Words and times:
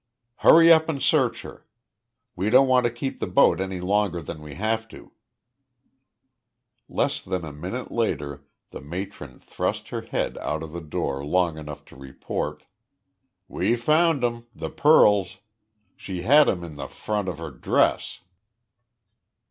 "Hurry 0.37 0.73
up 0.73 0.89
and 0.89 0.99
search 0.99 1.43
her! 1.43 1.67
We 2.35 2.49
don't 2.49 2.67
want 2.67 2.85
to 2.85 2.89
keep 2.89 3.19
the 3.19 3.27
boat 3.27 3.61
any 3.61 3.79
longer 3.79 4.19
than 4.19 4.41
we 4.41 4.55
have 4.55 4.87
to." 4.87 5.11
Less 6.89 7.21
than 7.21 7.45
a 7.45 7.53
minute 7.53 7.91
later 7.91 8.43
the 8.71 8.81
matron 8.81 9.37
thrust 9.37 9.89
her 9.89 10.01
head 10.01 10.39
out 10.39 10.63
of 10.63 10.71
the 10.71 10.81
door 10.81 11.23
long 11.23 11.59
enough 11.59 11.85
to 11.85 11.95
report: 11.95 12.63
"We 13.47 13.75
found 13.75 14.23
'em 14.23 14.47
the 14.55 14.71
pearls. 14.71 15.37
She 15.95 16.23
had 16.23 16.49
'em 16.49 16.63
in 16.63 16.77
the 16.77 16.87
front 16.87 17.29
of 17.29 17.37
her 17.37 17.51
dress." 17.51 18.21